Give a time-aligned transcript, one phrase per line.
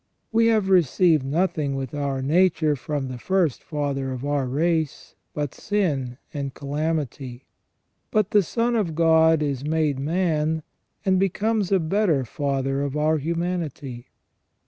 [0.31, 5.53] We have received nothing with our nature from the first father of our race but
[5.53, 7.45] sin and calamity.
[8.09, 10.63] But the Son of God is made man,
[11.05, 14.07] and becomes a better Father ot our humanity.